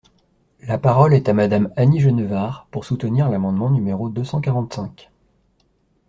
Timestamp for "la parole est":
0.61-1.29